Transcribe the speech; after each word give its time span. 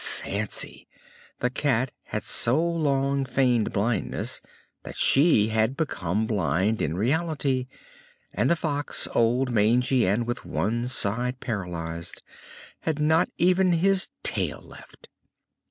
Fancy! 0.23 0.87
the 1.41 1.51
Cat 1.51 1.91
had 2.05 2.23
so 2.23 2.59
long 2.59 3.23
feigned 3.23 3.71
blindness 3.71 4.41
that 4.81 4.97
she 4.97 5.49
had 5.49 5.77
become 5.77 6.25
blind 6.25 6.81
in 6.81 6.97
reality; 6.97 7.67
and 8.33 8.49
the 8.49 8.55
Fox, 8.55 9.07
old, 9.13 9.51
mangy, 9.51 10.07
and 10.07 10.25
with 10.25 10.43
one 10.43 10.87
side 10.87 11.39
paralyzed, 11.39 12.23
had 12.79 12.97
not 12.97 13.29
even 13.37 13.73
his 13.73 14.09
tail 14.23 14.59
left. 14.63 15.07